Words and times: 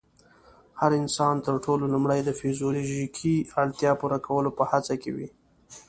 هر 0.79 0.91
انسان 1.01 1.35
تر 1.45 1.55
ټولو 1.65 1.83
لومړی 1.93 2.19
د 2.23 2.29
فزيولوژيکي 2.39 3.35
اړتیا 3.61 3.91
پوره 3.99 4.19
کولو 4.27 4.49
په 4.57 4.63
هڅه 4.71 4.93
کې 5.01 5.11
وي. 5.15 5.27